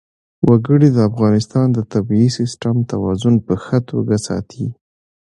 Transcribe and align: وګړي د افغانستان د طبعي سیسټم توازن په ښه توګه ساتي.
وګړي 0.47 0.89
د 0.93 0.97
افغانستان 1.09 1.67
د 1.73 1.79
طبعي 1.93 2.27
سیسټم 2.37 2.75
توازن 2.91 3.35
په 3.45 3.53
ښه 3.63 3.77
توګه 3.89 4.15
ساتي. 4.27 4.65